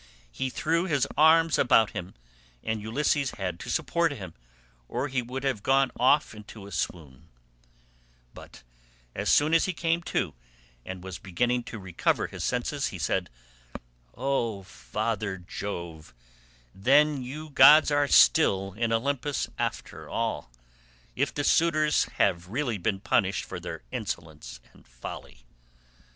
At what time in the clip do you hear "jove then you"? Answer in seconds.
15.37-17.51